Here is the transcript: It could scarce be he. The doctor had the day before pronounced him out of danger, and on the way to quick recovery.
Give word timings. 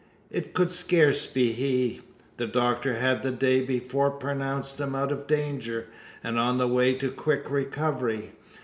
It 0.31 0.55
could 0.55 0.71
scarce 0.71 1.27
be 1.27 1.51
he. 1.51 2.01
The 2.37 2.47
doctor 2.47 2.95
had 2.95 3.21
the 3.21 3.29
day 3.29 3.61
before 3.61 4.09
pronounced 4.09 4.79
him 4.79 4.95
out 4.95 5.11
of 5.11 5.27
danger, 5.27 5.85
and 6.23 6.39
on 6.39 6.57
the 6.57 6.67
way 6.67 6.95
to 6.95 7.11
quick 7.11 7.51
recovery. 7.51 8.31